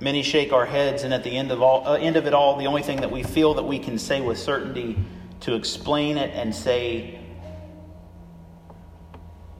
many 0.00 0.24
shake 0.24 0.52
our 0.52 0.66
heads, 0.66 1.04
and 1.04 1.14
at 1.14 1.22
the 1.22 1.30
end 1.30 1.52
of 1.52 1.62
all, 1.62 1.86
uh, 1.86 1.94
end 1.94 2.16
of 2.16 2.26
it 2.26 2.34
all, 2.34 2.56
the 2.56 2.66
only 2.66 2.82
thing 2.82 3.02
that 3.02 3.12
we 3.12 3.22
feel 3.22 3.54
that 3.54 3.62
we 3.62 3.78
can 3.78 4.00
say 4.00 4.20
with 4.20 4.36
certainty 4.36 4.98
to 5.42 5.54
explain 5.54 6.18
it 6.18 6.34
and 6.34 6.52
say, 6.52 7.21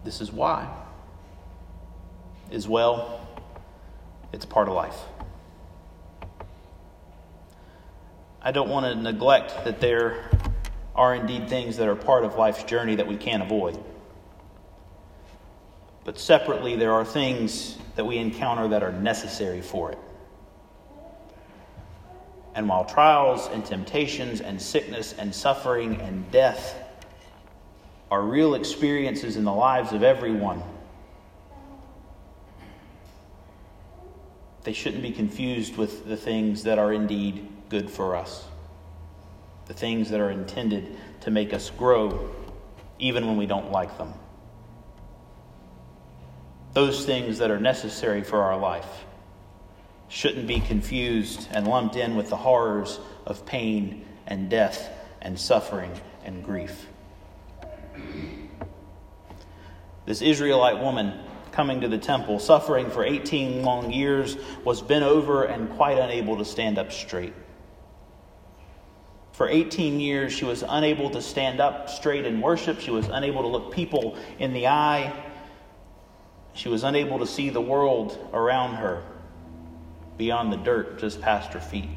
"This 0.05 0.21
is 0.21 0.33
why." 0.33 0.69
is 2.53 2.69
well, 2.69 3.19
it's 4.33 4.45
part 4.45 4.69
of 4.69 4.75
life. 4.75 4.99
I 8.43 8.53
don't 8.53 8.69
want 8.69 8.87
to 8.87 8.95
neglect 8.95 9.65
that 9.65 9.81
there 9.81 10.31
are 10.95 11.15
indeed 11.15 11.49
things 11.49 11.79
that 11.79 11.89
are 11.89 11.97
part 11.97 12.25
of 12.25 12.37
life's 12.37 12.63
journey 12.65 12.97
that 12.97 13.07
we 13.07 13.17
can't 13.17 13.43
avoid. 13.43 13.83
But 16.05 16.19
separately, 16.19 16.77
there 16.77 16.93
are 16.93 17.05
things 17.05 17.79
that 17.97 18.05
we 18.05 18.19
encounter 18.19 18.69
that 18.69 18.83
are 18.83 18.93
necessary 18.93 19.63
for 19.63 19.93
it. 19.93 19.99
And 22.55 22.69
while 22.69 22.85
trials 22.85 23.49
and 23.49 23.65
temptations 23.65 24.41
and 24.43 24.61
sickness 24.61 25.15
and 25.17 25.35
suffering 25.35 26.01
and 26.01 26.31
death 26.31 26.82
are 28.13 28.21
real 28.21 28.55
experiences 28.55 29.39
in 29.39 29.45
the 29.45 29.53
lives 29.53 29.95
of 29.95 30.03
everyone, 30.03 30.63
They 34.65 34.75
shouldn't 34.75 35.03
be 35.03 35.13
confused 35.13 35.77
with 35.77 36.07
the 36.07 36.17
things 36.17 36.65
that 36.65 36.79
are 36.79 36.93
indeed 36.93 37.49
good 37.71 37.91
for 37.91 38.15
us, 38.15 38.45
the 39.67 39.75
things 39.75 40.11
that 40.11 40.21
are 40.21 40.31
intended 40.31 40.97
to 41.23 41.31
make 41.31 41.53
us 41.53 41.71
grow 41.71 42.31
even 42.99 43.27
when 43.27 43.39
we 43.39 43.47
don't 43.47 43.73
like 43.73 43.97
them. 43.99 44.13
Those 46.75 47.05
things 47.05 47.39
that 47.39 47.51
are 47.51 47.59
necessary 47.59 48.23
for 48.23 48.43
our 48.43 48.59
life 48.59 49.05
shouldn't 50.09 50.47
be 50.47 50.61
confused 50.61 51.49
and 51.51 51.67
lumped 51.67 51.97
in 51.97 52.15
with 52.15 52.29
the 52.29 52.37
horrors 52.37 53.01
of 53.27 53.45
pain 53.47 54.05
and 54.27 54.49
death 54.49 54.91
and 55.21 55.41
suffering 55.41 55.91
and 56.25 56.45
grief. 56.45 56.87
This 60.05 60.23
Israelite 60.23 60.81
woman 60.81 61.21
coming 61.53 61.81
to 61.83 61.89
the 61.89 61.99
temple, 61.99 62.39
suffering 62.39 62.91
for 62.91 63.05
18 63.05 63.63
long 63.63 63.93
years, 63.93 64.37
was 64.65 64.83
bent 64.83 65.05
over 65.05 65.45
and 65.45 65.71
quite 65.71 65.99
unable 65.99 66.39
to 66.39 66.45
stand 66.45 66.79
up 66.79 66.93
straight. 66.93 67.35
For 69.33 69.49
18 69.49 70.01
years, 70.01 70.33
she 70.33 70.45
was 70.45 70.63
unable 70.67 71.11
to 71.11 71.23
stand 71.23 71.61
up 71.61 71.89
straight 71.89 72.27
in 72.27 72.41
worship. 72.41 72.81
She 72.81 72.91
was 72.91 73.09
unable 73.09 73.43
to 73.43 73.49
look 73.49 73.73
people 73.73 74.17
in 74.39 74.53
the 74.53 74.67
eye. 74.67 75.13
She 76.55 76.69
was 76.69 76.85
unable 76.85 77.19
to 77.19 77.27
see 77.27 77.49
the 77.49 77.61
world 77.61 78.19
around 78.33 78.75
her 78.77 79.03
beyond 80.19 80.53
the 80.53 80.59
dirt 80.59 80.99
just 80.99 81.21
past 81.21 81.53
her 81.55 81.61
feet. 81.61 81.89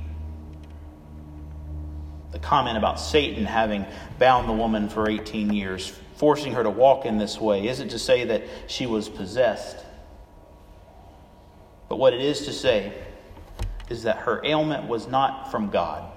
The 2.36 2.42
comment 2.42 2.78
about 2.78 3.00
Satan 3.00 3.46
having 3.46 3.86
bound 4.20 4.50
the 4.50 4.54
woman 4.54 4.90
for 4.90 5.10
18 5.10 5.54
years 5.54 5.98
forcing 6.18 6.52
her 6.52 6.64
to 6.64 6.70
walk 6.70 7.06
in 7.06 7.18
this 7.18 7.40
way 7.40 7.66
isn't 7.66 7.88
to 7.88 7.98
say 7.98 8.26
that 8.26 8.44
she 8.68 8.86
was 8.86 9.08
possessed. 9.08 9.78
But 11.88 11.96
what 11.96 12.14
it 12.14 12.20
is 12.20 12.44
to 12.48 12.52
say 12.52 12.92
is 13.90 14.04
that 14.04 14.18
her 14.18 14.42
ailment 14.44 14.90
was 14.90 15.08
not 15.08 15.50
from 15.50 15.70
God, 15.70 16.12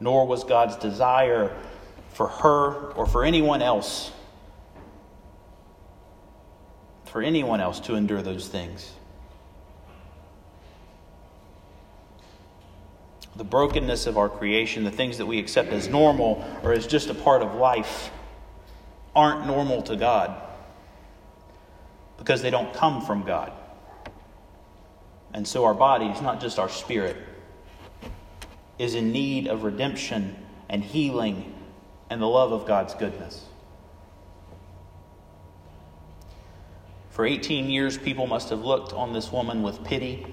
nor 0.00 0.26
was 0.26 0.44
God's 0.44 0.76
desire 0.76 1.56
for 2.10 2.28
her 2.28 2.90
or 2.92 3.06
for 3.06 3.24
anyone 3.24 3.62
else 3.62 4.12
for 7.06 7.22
anyone 7.22 7.62
else 7.62 7.80
to 7.80 7.94
endure 7.94 8.20
those 8.20 8.48
things. 8.48 8.92
The 13.36 13.44
brokenness 13.44 14.06
of 14.06 14.18
our 14.18 14.28
creation, 14.28 14.84
the 14.84 14.90
things 14.90 15.18
that 15.18 15.26
we 15.26 15.38
accept 15.38 15.70
as 15.72 15.88
normal 15.88 16.44
or 16.62 16.72
as 16.72 16.86
just 16.86 17.08
a 17.08 17.14
part 17.14 17.42
of 17.42 17.54
life, 17.54 18.10
aren't 19.14 19.46
normal 19.46 19.82
to 19.82 19.96
God 19.96 20.40
because 22.18 22.42
they 22.42 22.50
don't 22.50 22.72
come 22.74 23.04
from 23.04 23.24
God. 23.24 23.52
And 25.32 25.46
so 25.46 25.64
our 25.64 25.74
bodies, 25.74 26.20
not 26.20 26.40
just 26.40 26.58
our 26.58 26.68
spirit, 26.68 27.16
is 28.78 28.94
in 28.94 29.12
need 29.12 29.46
of 29.46 29.62
redemption 29.62 30.36
and 30.68 30.82
healing 30.82 31.54
and 32.08 32.20
the 32.20 32.26
love 32.26 32.52
of 32.52 32.66
God's 32.66 32.94
goodness. 32.94 33.44
For 37.10 37.26
18 37.26 37.70
years, 37.70 37.98
people 37.98 38.26
must 38.26 38.50
have 38.50 38.64
looked 38.64 38.92
on 38.92 39.12
this 39.12 39.30
woman 39.30 39.62
with 39.62 39.84
pity 39.84 40.26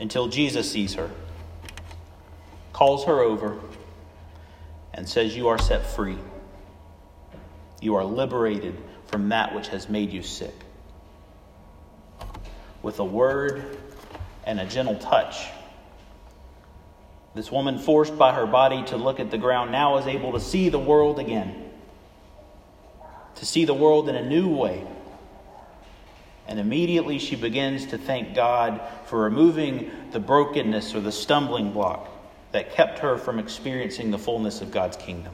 until 0.00 0.28
Jesus 0.28 0.70
sees 0.72 0.94
her, 0.94 1.10
calls 2.72 3.04
her 3.04 3.20
over, 3.20 3.60
and 4.94 5.08
says, 5.08 5.36
You 5.36 5.48
are 5.48 5.58
set 5.58 5.86
free. 5.86 6.18
You 7.80 7.94
are 7.94 8.04
liberated 8.04 8.76
from 9.06 9.28
that 9.28 9.54
which 9.54 9.68
has 9.68 9.88
made 9.88 10.12
you 10.12 10.22
sick. 10.22 10.54
With 12.82 12.98
a 12.98 13.04
word 13.04 13.78
and 14.44 14.58
a 14.58 14.64
gentle 14.64 14.96
touch, 14.96 15.46
this 17.34 17.52
woman, 17.52 17.78
forced 17.78 18.18
by 18.18 18.32
her 18.32 18.46
body 18.46 18.82
to 18.84 18.96
look 18.96 19.20
at 19.20 19.30
the 19.30 19.38
ground, 19.38 19.70
now 19.70 19.98
is 19.98 20.06
able 20.06 20.32
to 20.32 20.40
see 20.40 20.68
the 20.68 20.78
world 20.78 21.18
again, 21.18 21.70
to 23.36 23.46
see 23.46 23.64
the 23.64 23.74
world 23.74 24.08
in 24.08 24.16
a 24.16 24.26
new 24.26 24.48
way, 24.48 24.84
And 26.50 26.58
immediately 26.58 27.20
she 27.20 27.36
begins 27.36 27.86
to 27.86 27.96
thank 27.96 28.34
God 28.34 28.80
for 29.06 29.20
removing 29.20 29.88
the 30.10 30.18
brokenness 30.18 30.96
or 30.96 31.00
the 31.00 31.12
stumbling 31.12 31.72
block 31.72 32.08
that 32.50 32.72
kept 32.72 32.98
her 32.98 33.16
from 33.16 33.38
experiencing 33.38 34.10
the 34.10 34.18
fullness 34.18 34.60
of 34.60 34.72
God's 34.72 34.96
kingdom. 34.96 35.32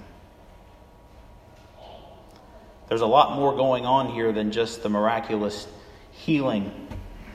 There's 2.89 3.01
a 3.01 3.07
lot 3.07 3.35
more 3.35 3.57
going 3.57 3.87
on 3.87 4.11
here 4.11 4.31
than 4.31 4.53
just 4.53 4.83
the 4.83 4.91
miraculous 4.91 5.67
healing 6.13 6.87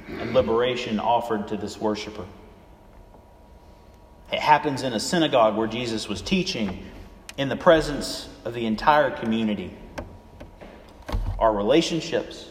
and 0.08 0.36
liberation 0.36 1.00
offered 1.00 1.48
to 1.48 1.58
this 1.58 1.82
worshiper. 1.82 2.26
It 4.32 4.40
happens 4.40 4.84
in 4.84 4.94
a 4.94 5.00
synagogue 5.00 5.58
where 5.58 5.68
Jesus 5.68 6.08
was 6.08 6.22
teaching 6.22 6.86
in 7.36 7.50
the 7.50 7.56
presence 7.56 8.30
of 8.46 8.54
the 8.54 8.68
entire 8.68 9.10
community. 9.10 9.76
Our 11.40 11.52
relationships, 11.52 12.48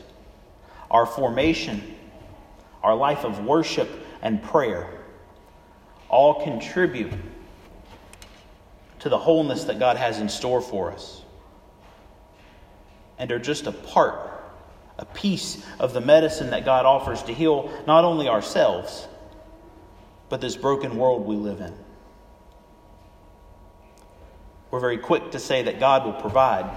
our 0.91 1.07
formation, 1.07 1.95
our 2.83 2.95
life 2.95 3.25
of 3.25 3.45
worship 3.45 3.89
and 4.23 4.43
prayer 4.43 4.91
all 6.09 6.43
contribute 6.43 7.13
to 8.99 9.09
the 9.09 9.19
wholeness 9.19 9.65
that 9.65 9.79
God 9.79 9.97
has 9.97 10.19
in 10.19 10.29
store 10.29 10.61
for 10.61 10.93
us 10.93 11.23
and 13.19 13.31
are 13.33 13.39
just 13.39 13.67
a 13.67 13.73
part, 13.73 14.43
a 14.99 15.05
piece 15.05 15.65
of 15.79 15.93
the 15.93 16.01
medicine 16.01 16.51
that 16.51 16.65
God 16.65 16.87
offers 16.87 17.23
to 17.25 17.35
heal 17.35 17.71
not 17.87 18.05
only 18.05 18.29
ourselves, 18.29 19.07
but 20.29 20.41
this 20.41 20.57
broken 20.57 20.97
world 20.97 21.27
we 21.27 21.37
live 21.37 21.61
in. 21.61 21.75
We're 24.71 24.81
very 24.81 24.99
quick 24.99 25.33
to 25.33 25.39
say 25.39 25.63
that 25.65 25.81
God 25.81 26.05
will 26.05 26.13
provide, 26.15 26.71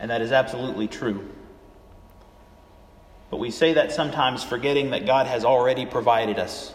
and 0.00 0.10
that 0.10 0.22
is 0.22 0.32
absolutely 0.32 0.88
true. 0.88 1.28
But 3.30 3.38
we 3.38 3.50
say 3.50 3.74
that 3.74 3.92
sometimes 3.92 4.44
forgetting 4.44 4.90
that 4.90 5.06
God 5.06 5.26
has 5.26 5.44
already 5.44 5.84
provided 5.84 6.38
us 6.38 6.72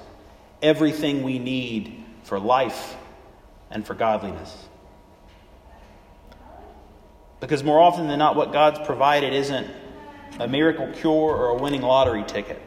everything 0.61 1.23
we 1.23 1.39
need 1.39 2.03
for 2.23 2.39
life 2.39 2.95
and 3.69 3.85
for 3.85 3.93
godliness. 3.93 4.55
Because 7.39 7.63
more 7.63 7.79
often 7.79 8.07
than 8.07 8.19
not, 8.19 8.35
what 8.35 8.53
God's 8.53 8.79
provided 8.85 9.33
isn't 9.33 9.67
a 10.39 10.47
miracle 10.47 10.91
cure 10.93 11.35
or 11.35 11.47
a 11.49 11.55
winning 11.55 11.81
lottery 11.81 12.23
ticket, 12.23 12.61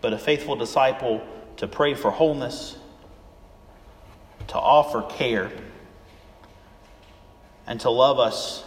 but 0.00 0.12
a 0.12 0.18
faithful 0.18 0.56
disciple 0.56 1.24
to 1.58 1.68
pray 1.68 1.94
for 1.94 2.10
wholeness, 2.10 2.76
to 4.48 4.58
offer 4.58 5.02
care, 5.02 5.52
and 7.66 7.80
to 7.80 7.90
love 7.90 8.18
us 8.18 8.64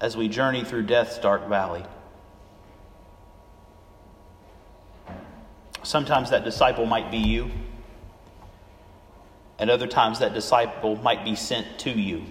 as 0.00 0.16
we 0.16 0.28
journey 0.28 0.64
through 0.64 0.82
death's 0.82 1.18
dark 1.18 1.48
valley. 1.48 1.84
Sometimes 5.82 6.30
that 6.30 6.44
disciple 6.44 6.84
might 6.84 7.10
be 7.10 7.18
you, 7.18 7.50
and 9.58 9.70
other 9.70 9.86
times 9.86 10.18
that 10.18 10.34
disciple 10.34 10.96
might 10.96 11.24
be 11.24 11.36
sent 11.36 11.78
to 11.80 11.90
you. 11.90 12.24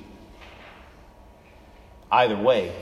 Either 2.11 2.37
way, 2.37 2.75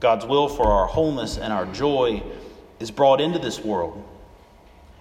God's 0.00 0.24
will 0.24 0.48
for 0.48 0.66
our 0.66 0.86
wholeness 0.86 1.38
and 1.38 1.52
our 1.52 1.66
joy 1.66 2.22
is 2.78 2.90
brought 2.90 3.20
into 3.20 3.38
this 3.38 3.58
world 3.58 4.04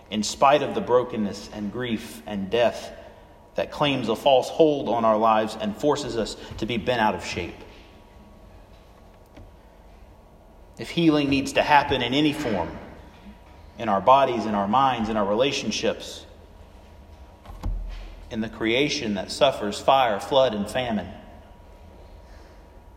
in 0.09 0.23
spite 0.23 0.63
of 0.63 0.73
the 0.73 0.81
brokenness 0.81 1.49
and 1.53 1.71
grief 1.71 2.21
and 2.25 2.49
death 2.49 2.91
that 3.55 3.71
claims 3.71 4.09
a 4.09 4.15
false 4.15 4.49
hold 4.49 4.87
on 4.89 5.03
our 5.03 5.17
lives 5.17 5.57
and 5.59 5.75
forces 5.75 6.17
us 6.17 6.35
to 6.57 6.65
be 6.65 6.77
bent 6.77 7.01
out 7.01 7.13
of 7.13 7.25
shape. 7.25 7.55
If 10.77 10.89
healing 10.89 11.29
needs 11.29 11.53
to 11.53 11.63
happen 11.63 12.01
in 12.01 12.13
any 12.13 12.33
form, 12.33 12.69
in 13.79 13.89
our 13.89 14.01
bodies, 14.01 14.45
in 14.45 14.53
our 14.53 14.67
minds, 14.67 15.09
in 15.09 15.17
our 15.17 15.25
relationships, 15.25 16.25
in 18.29 18.41
the 18.41 18.49
creation 18.49 19.15
that 19.15 19.31
suffers 19.31 19.79
fire, 19.79 20.19
flood, 20.19 20.53
and 20.53 20.69
famine, 20.69 21.07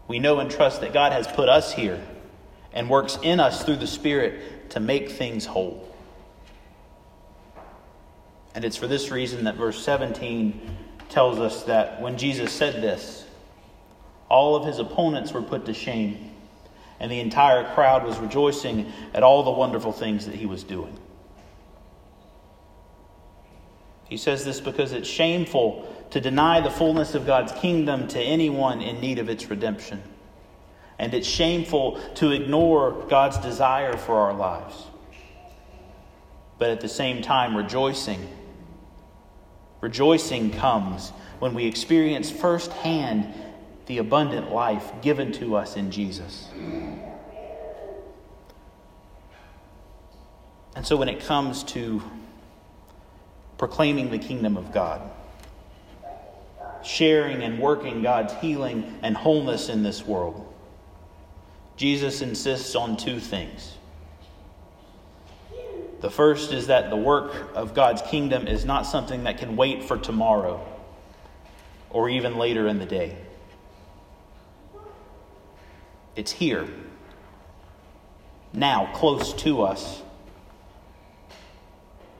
we 0.08 0.18
know 0.18 0.40
and 0.40 0.50
trust 0.50 0.80
that 0.80 0.92
God 0.92 1.12
has 1.12 1.26
put 1.26 1.48
us 1.48 1.72
here 1.72 2.02
and 2.72 2.90
works 2.90 3.18
in 3.22 3.40
us 3.40 3.64
through 3.64 3.76
the 3.76 3.86
Spirit 3.86 4.70
to 4.70 4.80
make 4.80 5.10
things 5.10 5.46
whole. 5.46 5.86
And 8.54 8.64
it's 8.64 8.76
for 8.76 8.88
this 8.88 9.10
reason 9.10 9.44
that 9.44 9.54
verse 9.54 9.82
17 9.82 10.60
tells 11.08 11.38
us 11.38 11.62
that 11.64 12.00
when 12.00 12.18
Jesus 12.18 12.52
said 12.52 12.82
this, 12.82 13.24
all 14.28 14.56
of 14.56 14.64
his 14.64 14.78
opponents 14.78 15.32
were 15.32 15.42
put 15.42 15.66
to 15.66 15.74
shame 15.74 16.29
and 17.00 17.10
the 17.10 17.18
entire 17.18 17.64
crowd 17.74 18.04
was 18.04 18.18
rejoicing 18.18 18.92
at 19.14 19.22
all 19.22 19.42
the 19.42 19.50
wonderful 19.50 19.90
things 19.90 20.26
that 20.26 20.34
he 20.34 20.46
was 20.46 20.62
doing. 20.62 20.96
He 24.08 24.18
says 24.18 24.44
this 24.44 24.60
because 24.60 24.92
it's 24.92 25.08
shameful 25.08 25.88
to 26.10 26.20
deny 26.20 26.60
the 26.60 26.70
fullness 26.70 27.14
of 27.14 27.26
God's 27.26 27.52
kingdom 27.52 28.06
to 28.08 28.20
anyone 28.20 28.82
in 28.82 29.00
need 29.00 29.18
of 29.18 29.28
its 29.28 29.48
redemption. 29.48 30.02
And 30.98 31.14
it's 31.14 31.28
shameful 31.28 31.98
to 32.16 32.32
ignore 32.32 33.06
God's 33.08 33.38
desire 33.38 33.96
for 33.96 34.16
our 34.16 34.34
lives. 34.34 34.74
But 36.58 36.70
at 36.70 36.80
the 36.80 36.88
same 36.88 37.22
time, 37.22 37.56
rejoicing. 37.56 38.28
Rejoicing 39.80 40.50
comes 40.50 41.10
when 41.38 41.54
we 41.54 41.64
experience 41.64 42.30
firsthand 42.30 43.32
the 43.86 43.98
abundant 43.98 44.52
life 44.52 44.90
given 45.02 45.32
to 45.32 45.56
us 45.56 45.76
in 45.76 45.90
Jesus. 45.90 46.48
And 50.76 50.86
so 50.86 50.96
when 50.96 51.08
it 51.08 51.20
comes 51.20 51.64
to 51.64 52.02
proclaiming 53.58 54.10
the 54.10 54.18
kingdom 54.18 54.56
of 54.56 54.72
God, 54.72 55.02
sharing 56.82 57.42
and 57.42 57.58
working 57.58 58.02
God's 58.02 58.32
healing 58.34 58.98
and 59.02 59.16
wholeness 59.16 59.68
in 59.68 59.82
this 59.82 60.06
world, 60.06 60.46
Jesus 61.76 62.22
insists 62.22 62.74
on 62.74 62.96
two 62.96 63.20
things. 63.20 63.74
The 66.00 66.10
first 66.10 66.52
is 66.52 66.68
that 66.68 66.88
the 66.88 66.96
work 66.96 67.50
of 67.54 67.74
God's 67.74 68.00
kingdom 68.02 68.46
is 68.46 68.64
not 68.64 68.86
something 68.86 69.24
that 69.24 69.38
can 69.38 69.56
wait 69.56 69.84
for 69.84 69.98
tomorrow 69.98 70.66
or 71.90 72.08
even 72.08 72.38
later 72.38 72.66
in 72.68 72.78
the 72.78 72.86
day. 72.86 73.16
It's 76.16 76.32
here, 76.32 76.68
now, 78.52 78.90
close 78.94 79.32
to 79.34 79.62
us. 79.62 80.02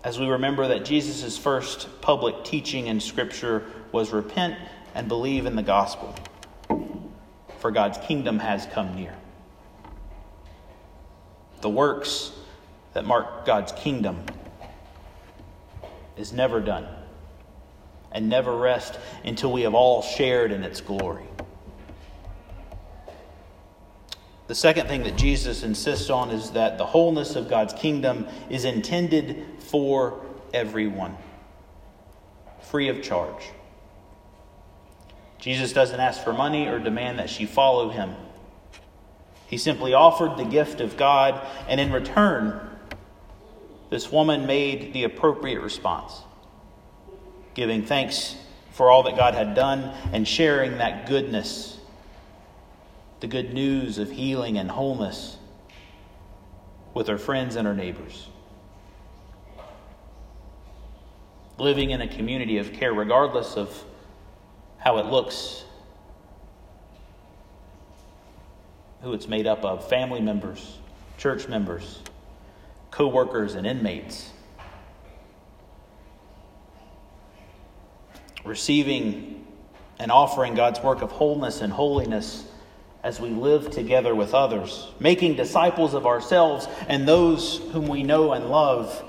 As 0.05 0.19
we 0.19 0.27
remember 0.27 0.69
that 0.69 0.85
Jesus' 0.85 1.37
first 1.37 1.89
public 2.01 2.45
teaching 2.45 2.87
in 2.87 3.01
Scripture 3.01 3.65
was 3.91 4.13
repent 4.13 4.57
and 4.95 5.09
believe 5.09 5.45
in 5.45 5.57
the 5.57 5.63
gospel, 5.63 6.15
for 7.59 7.71
God's 7.73 7.99
kingdom 7.99 8.39
has 8.39 8.67
come 8.67 8.95
near. 8.95 9.15
The 11.61 11.69
works 11.69 12.33
that 12.95 13.05
mark 13.05 13.45
God's 13.45 13.73
kingdom 13.73 14.25
is 16.17 16.33
never 16.33 16.61
done 16.61 16.87
and 18.13 18.29
never 18.29 18.57
rest 18.57 18.99
until 19.25 19.53
we 19.53 19.63
have 19.63 19.75
all 19.75 20.01
shared 20.01 20.53
in 20.53 20.63
its 20.63 20.81
glory. 20.81 21.27
The 24.51 24.57
second 24.57 24.89
thing 24.89 25.05
that 25.05 25.17
Jesus 25.17 25.63
insists 25.63 26.11
on 26.11 26.33
is 26.33 26.51
that 26.51 26.77
the 26.77 26.85
wholeness 26.85 27.37
of 27.37 27.49
God's 27.49 27.73
kingdom 27.73 28.27
is 28.49 28.65
intended 28.65 29.47
for 29.61 30.27
everyone, 30.53 31.17
free 32.61 32.89
of 32.89 33.01
charge. 33.01 33.45
Jesus 35.39 35.73
doesn't 35.73 36.01
ask 36.01 36.25
for 36.25 36.33
money 36.33 36.67
or 36.67 36.81
demand 36.81 37.21
that 37.21 37.31
she 37.31 37.47
follow 37.47 37.91
him. 37.91 38.17
He 39.47 39.57
simply 39.57 39.95
offered 39.95 40.37
the 40.37 40.45
gift 40.45 40.81
of 40.81 40.97
God, 40.97 41.47
and 41.69 41.81
in 41.81 41.93
return, 41.93 42.77
this 43.89 44.11
woman 44.11 44.47
made 44.47 44.93
the 44.93 45.05
appropriate 45.05 45.61
response, 45.61 46.23
giving 47.55 47.87
thanks 47.87 48.35
for 48.73 48.91
all 48.91 49.05
that 49.05 49.15
God 49.15 49.35
had 49.35 49.55
done 49.55 49.95
and 50.13 50.27
sharing 50.27 50.79
that 50.79 51.07
goodness 51.07 51.79
the 53.21 53.27
good 53.27 53.53
news 53.53 53.99
of 53.99 54.11
healing 54.11 54.57
and 54.57 54.71
wholeness 54.71 55.37
with 56.95 57.09
our 57.09 57.19
friends 57.19 57.55
and 57.55 57.69
our 57.69 57.75
neighbors. 57.75 58.29
Living 61.59 61.91
in 61.91 62.01
a 62.01 62.09
community 62.09 62.57
of 62.57 62.73
care, 62.73 62.93
regardless 62.93 63.57
of 63.57 63.85
how 64.79 64.99
it 64.99 65.07
looks, 65.07 65.65
who 69.03 69.13
it's 69.13 69.29
made 69.29 69.47
up 69.47 69.65
of 69.65 69.87
family 69.87 70.21
members, 70.21 70.79
church 71.19 71.47
members, 71.49 72.01
co 72.91 73.07
workers, 73.07 73.55
and 73.55 73.67
inmates. 73.67 74.31
Receiving 78.43 79.47
and 79.99 80.11
offering 80.11 80.55
God's 80.55 80.81
work 80.81 81.03
of 81.03 81.11
wholeness 81.11 81.61
and 81.61 81.71
holiness 81.71 82.50
as 83.03 83.21
we 83.21 83.31
live 83.31 83.71
together 83.71 84.15
with 84.15 84.35
others, 84.35 84.89
making 85.01 85.37
disciples 85.37 85.95
of 85.95 86.07
ourselves 86.07 86.69
and 86.89 87.09
those 87.09 87.59
whom 87.73 87.89
we 87.89 88.03
know 88.03 88.33
and 88.33 88.51
love 88.51 89.03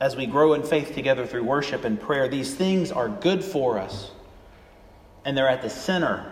as 0.00 0.16
we 0.16 0.26
grow 0.26 0.54
in 0.54 0.62
faith 0.62 0.94
together 0.94 1.26
through 1.26 1.44
worship 1.44 1.84
and 1.84 2.00
prayer. 2.00 2.28
These 2.28 2.54
things 2.54 2.90
are 2.90 3.08
good 3.08 3.44
for 3.44 3.78
us, 3.78 4.10
and 5.24 5.36
they're 5.36 5.48
at 5.48 5.62
the 5.62 5.70
center 5.70 6.30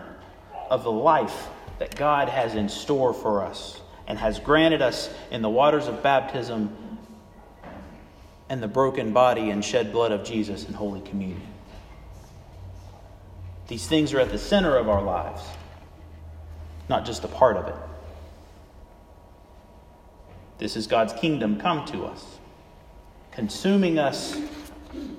of 0.69 0.83
the 0.83 0.91
life 0.91 1.47
that 1.79 1.95
God 1.95 2.29
has 2.29 2.55
in 2.55 2.69
store 2.69 3.13
for 3.13 3.43
us 3.43 3.79
and 4.07 4.17
has 4.17 4.39
granted 4.39 4.81
us 4.81 5.09
in 5.31 5.41
the 5.41 5.49
waters 5.49 5.87
of 5.87 6.03
baptism 6.03 6.75
and 8.49 8.61
the 8.61 8.67
broken 8.67 9.13
body 9.13 9.49
and 9.49 9.63
shed 9.63 9.91
blood 9.91 10.11
of 10.11 10.23
Jesus 10.23 10.67
in 10.67 10.73
Holy 10.73 11.01
Communion. 11.01 11.41
These 13.67 13.87
things 13.87 14.13
are 14.13 14.19
at 14.19 14.29
the 14.29 14.37
center 14.37 14.75
of 14.77 14.89
our 14.89 15.01
lives, 15.01 15.41
not 16.89 17.05
just 17.05 17.23
a 17.23 17.27
part 17.27 17.57
of 17.57 17.67
it. 17.67 17.75
This 20.57 20.75
is 20.75 20.87
God's 20.87 21.13
kingdom 21.13 21.59
come 21.59 21.85
to 21.87 22.05
us, 22.05 22.39
consuming 23.31 23.99
us 23.99 24.39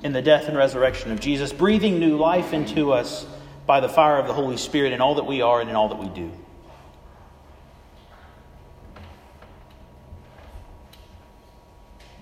in 0.03 0.13
the 0.13 0.23
death 0.23 0.49
and 0.49 0.57
resurrection 0.57 1.11
of 1.11 1.21
Jesus, 1.21 1.53
breathing 1.53 1.99
new 1.99 2.17
life 2.17 2.53
into 2.53 2.93
us 2.93 3.27
by 3.67 3.81
the 3.81 3.89
fire 3.89 4.19
of 4.19 4.27
the 4.27 4.33
Holy 4.33 4.57
Spirit 4.57 4.93
in 4.93 5.01
all 5.01 5.17
that 5.17 5.25
we 5.25 5.43
are 5.43 5.61
and 5.61 5.69
in 5.69 5.77
all 5.77 5.89
that 5.89 5.99
we 5.99 6.09
do. 6.09 6.31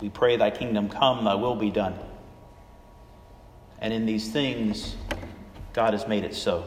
We 0.01 0.09
pray, 0.09 0.37
Thy 0.37 0.51
kingdom 0.51 0.89
come, 0.89 1.25
Thy 1.25 1.35
will 1.35 1.55
be 1.55 1.71
done. 1.71 1.97
And 3.79 3.93
in 3.93 4.07
these 4.07 4.31
things, 4.31 4.97
God 5.73 5.93
has 5.93 6.09
made 6.09 6.25
it 6.25 6.35
so. 6.35 6.65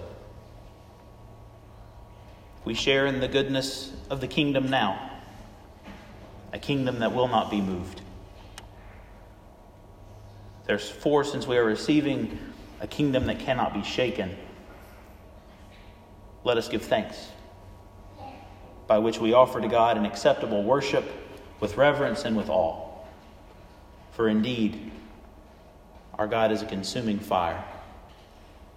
We 2.65 2.73
share 2.73 3.06
in 3.06 3.19
the 3.19 3.28
goodness 3.28 3.93
of 4.10 4.21
the 4.21 4.28
kingdom 4.28 4.69
now, 4.71 5.12
a 6.51 6.58
kingdom 6.58 6.99
that 6.99 7.13
will 7.13 7.28
not 7.28 7.51
be 7.51 7.62
moved. 7.62 8.01
There's 10.65 10.89
four, 10.89 11.23
since 11.23 11.45
we 11.45 11.58
are 11.58 11.63
receiving 11.63 12.39
a 12.82 12.88
kingdom 12.88 13.28
that 13.28 13.39
cannot 13.39 13.75
be 13.75 13.84
shaken. 13.84 14.36
Let 16.43 16.58
us 16.58 16.67
give 16.67 16.82
thanks, 16.82 17.28
by 18.88 18.97
which 18.97 19.19
we 19.19 19.34
offer 19.34 19.62
to 19.62 19.67
God 19.67 19.97
an 19.97 20.06
acceptable 20.06 20.63
worship 20.63 21.06
with 21.60 21.78
reverence 21.78 22.25
and 22.25 22.36
with 22.36 22.49
awe. 22.49 22.84
For 24.13 24.28
indeed, 24.28 24.91
our 26.15 26.28
God 26.28 26.51
is 26.51 26.63
a 26.63 26.65
consuming 26.65 27.19
fire 27.19 27.63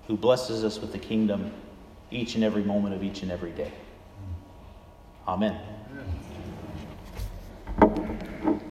who 0.09 0.17
blesses 0.17 0.63
us 0.63 0.79
with 0.79 0.93
the 0.93 0.99
kingdom 0.99 1.53
each 2.11 2.35
and 2.35 2.45
every 2.45 2.63
moment 2.63 2.95
of 2.95 3.03
each 3.03 3.23
and 3.23 3.31
every 3.31 3.53
day. 3.53 3.73
Amen. 5.27 5.78